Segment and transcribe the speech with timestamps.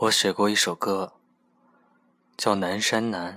[0.00, 1.12] 我写过一首歌，
[2.34, 3.36] 叫《南山南》。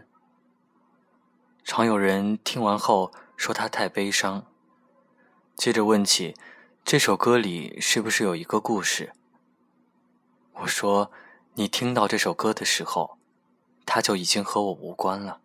[1.66, 4.46] 常有人听完后说它太悲伤，
[5.58, 6.38] 接着问起
[6.86, 9.12] 这首歌里是不是有一个故事。
[10.54, 11.12] 我说，
[11.56, 13.18] 你听到这首歌的时候，
[13.86, 15.42] 它就已经和我无关了。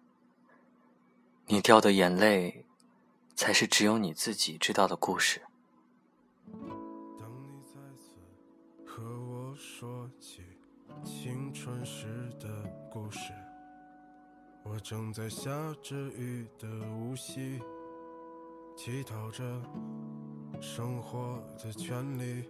[1.47, 2.65] 你掉的眼泪，
[3.35, 5.48] 才是只有你自己知道的故事。
[14.79, 15.51] 我正在下
[15.83, 17.59] 着雨的无锡，
[18.77, 19.43] 乞讨着
[20.61, 22.45] 生活的权利。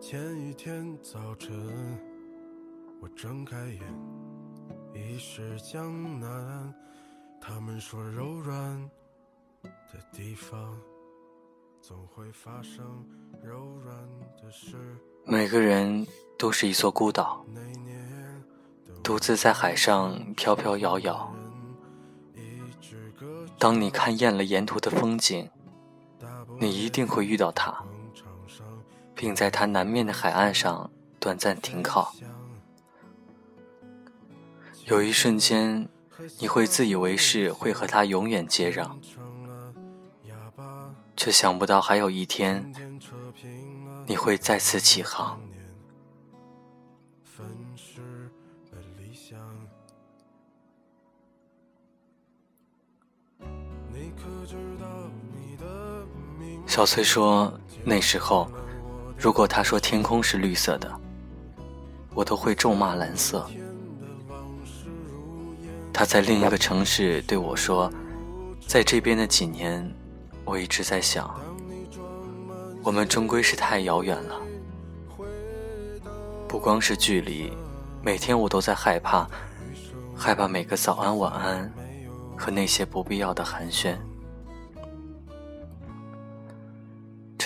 [0.00, 1.54] 前一天早晨，
[2.98, 3.82] 我睁开眼，
[4.94, 6.74] 已是江南。
[7.38, 8.90] 他们说柔软
[9.62, 10.80] 的地方，
[11.82, 13.06] 总会发生
[13.44, 13.94] 柔软
[14.42, 14.78] 的事。
[15.26, 16.06] 每个人
[16.38, 17.44] 都是一座孤岛，
[19.02, 21.32] 独自在海上飘飘摇摇。
[23.58, 25.48] 当你看厌了沿途的风景，
[26.58, 27.84] 你一定会遇到他，
[29.14, 32.14] 并在他南面的海岸上短暂停靠。
[34.86, 35.88] 有一瞬间，
[36.38, 38.90] 你会自以为是，会和他永远接壤，
[41.16, 42.72] 却想不到还有一天。
[44.06, 45.40] 你会再次起航。
[56.66, 57.52] 小崔说
[57.84, 58.50] ：“那时候，
[59.16, 60.92] 如果他说天空是绿色的，
[62.14, 63.48] 我都会咒骂蓝色。”
[65.92, 67.90] 他在另一个城市对我说
[68.66, 69.90] ：“在这边的几年，
[70.44, 71.34] 我一直在想。”
[72.84, 74.40] 我们终归是太遥远了，
[76.46, 77.50] 不光是距离，
[78.00, 79.28] 每天我都在害怕，
[80.14, 81.72] 害怕每个早安晚安
[82.36, 83.96] 和那些不必要的寒暄。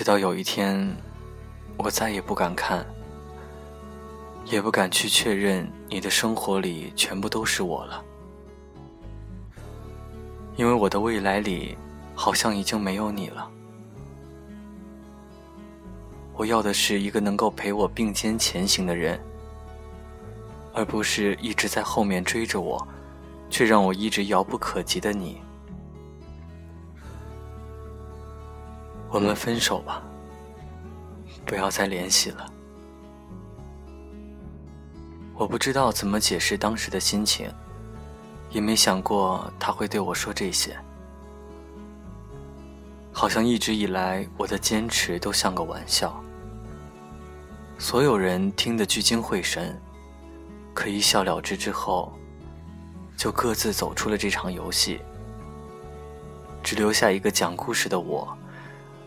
[0.00, 0.96] 直到有一天，
[1.76, 2.86] 我再也不敢看，
[4.46, 8.02] 也不敢去确认你的生活里全部都是我了，
[10.56, 11.76] 因为我的未来里
[12.14, 13.50] 好像已经没有你了。
[16.34, 19.20] 我要的是一个能够陪我并肩前行的人，
[20.72, 22.88] 而不是一直在后面追着我，
[23.50, 25.42] 却让我一直遥不可及的你。
[29.10, 30.00] 我们分手吧，
[31.44, 32.46] 不要再联系了。
[35.34, 37.52] 我不知道怎么解释当时的心情，
[38.50, 40.76] 也没想过他会对我说这些。
[43.12, 46.22] 好像一直以来我的坚持都像个玩笑。
[47.78, 49.76] 所有人听得聚精会神，
[50.72, 52.12] 可一笑了之之后，
[53.16, 55.00] 就各自走出了这场游戏，
[56.62, 58.36] 只留下一个讲故事的我，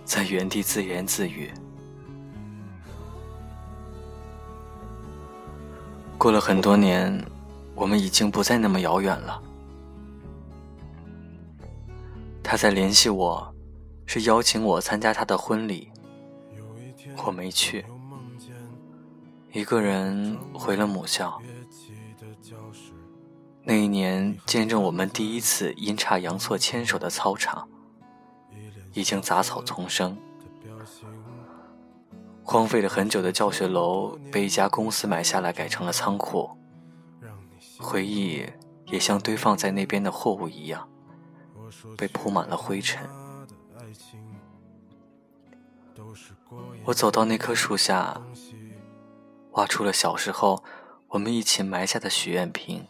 [0.05, 1.51] 在原地自言自语。
[6.17, 7.25] 过了很多年，
[7.75, 9.41] 我们已经不再那么遥远了。
[12.41, 13.53] 他在联系我，
[14.05, 15.91] 是邀请我参加他的婚礼，
[17.25, 17.85] 我没去。
[19.51, 21.41] 一个人回了母校。
[23.63, 27.67] 那一年，见证我们第一次阴差阳错牵手的操场，
[28.93, 30.17] 已经杂草丛生。
[32.43, 36.49] 荒废了很久的教学楼被一家公司买下来，改成了仓库。
[37.79, 38.45] 回忆
[38.87, 40.87] 也像堆放在那边的货物一样，
[41.97, 43.07] 被铺满了灰尘。
[46.85, 48.21] 我走到那棵树下。
[49.53, 50.63] 挖出了小时候
[51.09, 52.83] 我们一起埋下的许愿瓶，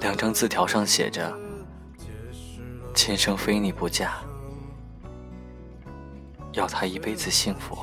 [0.00, 1.34] 两张字条上写着
[2.94, 4.12] ：“今生非你不嫁，
[6.52, 7.76] 要他一辈子幸福。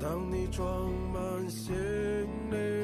[0.00, 1.74] 当你装满行
[2.50, 2.77] 李。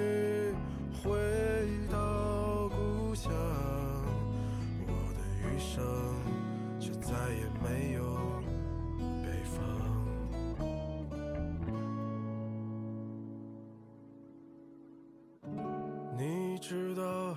[16.66, 17.36] 知道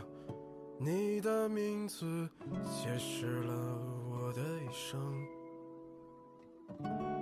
[0.79, 2.05] 你的名字
[2.63, 3.53] 解释了
[4.09, 5.27] 我的一生，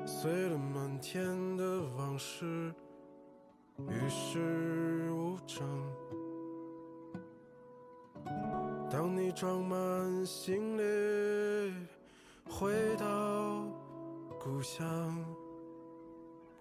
[0.06, 2.72] 碎了满天的往事，
[3.90, 5.68] 与世无争。
[8.88, 11.88] 当你装满行李。
[12.48, 13.66] 回到
[14.40, 14.86] 故乡，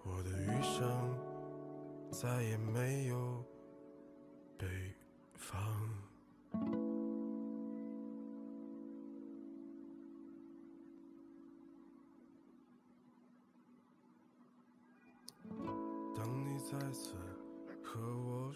[0.03, 1.15] 我的余生
[2.11, 3.45] 再也没有
[4.57, 4.65] 北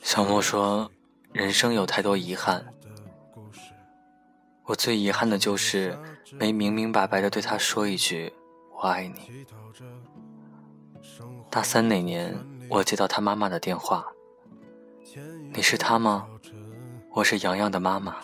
[0.01, 0.89] 小莫说
[1.31, 2.65] ：“人生有太多遗憾，
[4.63, 5.97] 我最遗憾的就是
[6.33, 8.33] 没明明白白的对他说一句
[8.73, 9.45] ‘我爱你。
[11.49, 12.35] 大三那年，
[12.69, 14.07] 我接到他妈妈的电话，
[15.53, 16.27] 你是他吗？
[17.11, 18.17] 我是洋洋的妈妈，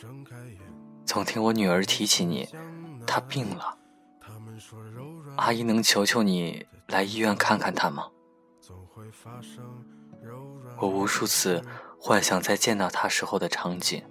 [1.06, 2.48] 总听我女儿提起你，
[3.06, 3.78] 她病了，
[5.38, 8.08] 阿姨能求求你来医院看看她吗？
[10.78, 11.64] 我无数次
[12.00, 14.04] 幻想再见到她时候的场景，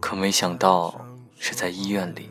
[0.00, 1.04] 可没想到
[1.38, 2.30] 是在医院里，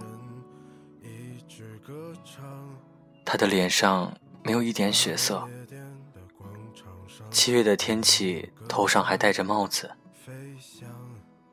[3.23, 4.11] 她的脸上
[4.43, 5.47] 没有一点血色，
[7.29, 9.91] 七月的天气，头上还戴着帽子。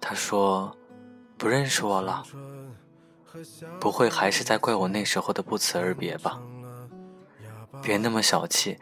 [0.00, 0.76] 他，说
[1.37, 2.25] ：“不认识我了，
[3.79, 6.41] 不会还是在怪我那时候的不辞而别吧？
[7.82, 8.79] 别那么小气，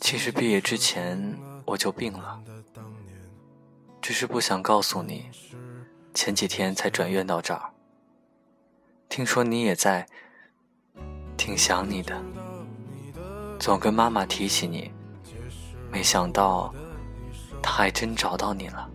[0.00, 2.40] 其实毕业之前我就病了，
[4.00, 5.30] 只是不想告诉你，
[6.14, 7.70] 前几天才转院到这儿。
[9.08, 10.06] 听说你也在，
[11.36, 12.20] 挺想你的，
[13.58, 14.90] 总跟妈妈提起你，
[15.90, 18.90] 没想到一生她还真找到你了。”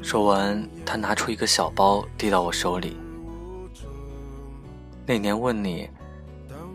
[0.00, 2.96] 说完，他拿出一个小包递到我手里。
[5.04, 5.88] 那年问你，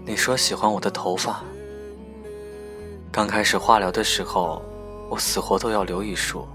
[0.06, 1.44] 你说喜欢我的头发。
[3.12, 4.62] 刚开始化疗的时候，
[5.10, 6.48] 我死活都要留一束。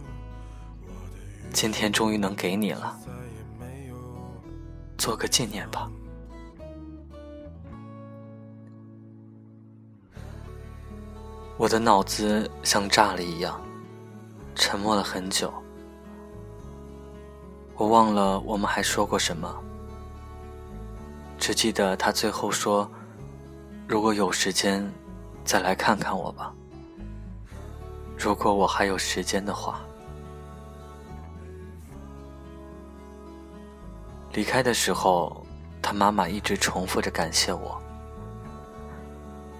[1.53, 2.97] 今天终于能给你了，
[4.99, 5.91] 做个纪念吧。
[11.57, 13.61] 我的脑子像炸了一样，
[14.55, 15.53] 沉默了很久。
[17.79, 19.49] 我忘了我们还说过什么，
[21.39, 22.91] 只记得他最后说
[23.87, 24.85] ：“如果有时间，
[25.45, 26.53] 再来看看我吧。
[28.19, 29.81] 如果我还有时间的话。”
[34.35, 35.47] 离开的时候，
[35.81, 37.81] 他妈妈一直重复着感谢我，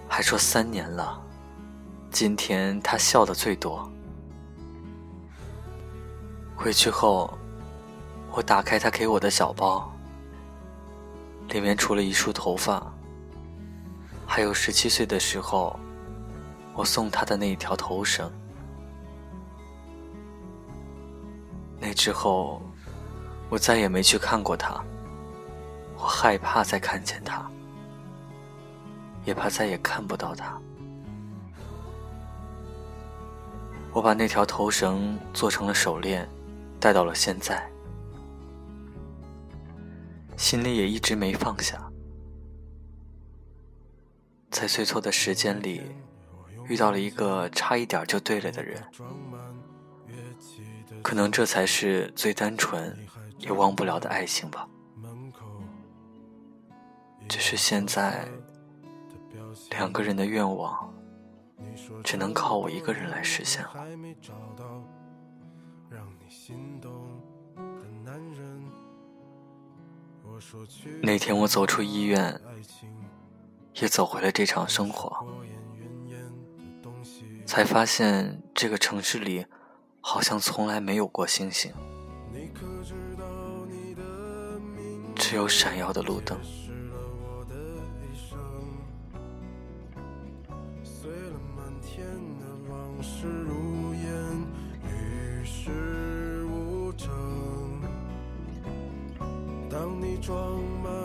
[0.09, 1.21] 还说三年了，
[2.11, 3.89] 今天他笑的最多。
[6.53, 7.33] 回去后，
[8.31, 9.91] 我打开他给我的小包，
[11.49, 12.81] 里面除了一束头发，
[14.25, 15.77] 还有十七岁的时候
[16.73, 18.31] 我送他的那一条头绳。
[21.79, 22.61] 那之后，
[23.49, 24.81] 我再也没去看过他。
[25.97, 27.49] 我害怕再看见他，
[29.25, 30.57] 也怕再也看不到他。
[33.91, 36.27] 我把那条头绳做成了手链，
[36.79, 37.68] 戴到了现在，
[40.39, 41.91] 心里也一直没放下。
[44.49, 45.81] 在最错的时间里，
[46.69, 48.81] 遇到了一个差一点就对了的人，
[51.03, 52.97] 可能这才是最单纯
[53.37, 54.65] 也忘不了的爱情吧。
[57.27, 58.25] 只是现在
[59.71, 60.93] 两个人的愿望，
[62.01, 63.73] 只能靠我一个人来实现了。
[71.01, 72.39] 那天我走出医院，
[73.75, 75.25] 也走回了这场生活，
[77.45, 79.45] 才发现这个城市里
[80.01, 81.73] 好像从来没有过星星，
[85.15, 86.39] 只有闪耀的路灯。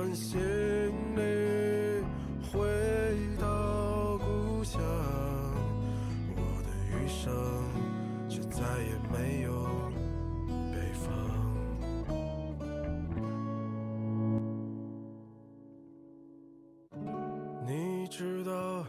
[0.04, 0.38] 装满行
[1.16, 2.04] 李
[2.52, 2.60] 回
[3.40, 4.78] 到故乡，
[6.36, 7.32] 我的余生
[8.28, 9.50] 却再也没有
[10.70, 11.08] 北方。
[17.66, 18.84] 你知道，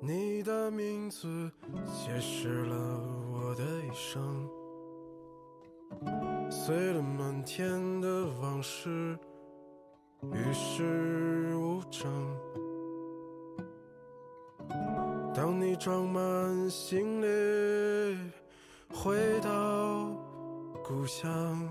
[0.00, 1.52] 你的名字
[1.84, 2.74] 解释了
[3.30, 4.48] 我的一生，
[6.50, 9.18] 碎了满天的往事，
[10.22, 12.10] 与世无争。
[15.34, 18.32] 当你装满行李
[18.92, 20.10] 回到
[20.84, 21.68] 故乡，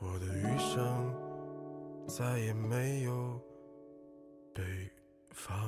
[0.00, 1.14] 我的余生
[2.08, 3.38] 再也没有
[4.54, 4.62] 北
[5.30, 5.58] 方。